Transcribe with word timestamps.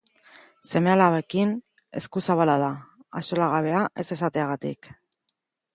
Seme-alabekin 0.69 1.51
eskuzabala 2.01 2.57
da, 2.65 2.71
axolagabea 3.21 3.87
ez 4.05 4.09
esateagatik. 4.19 4.93